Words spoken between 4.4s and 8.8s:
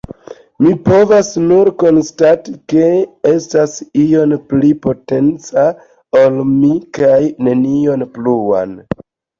pli potenca ol mi, kaj nenion pluan.